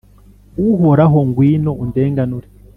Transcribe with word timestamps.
Uhoraho, 0.69 1.19
ngwino 1.27 1.71
undenganure. 1.83 2.47